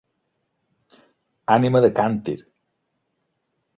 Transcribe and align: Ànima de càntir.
Ànima 1.57 1.83
de 1.85 1.93
càntir. 2.01 2.37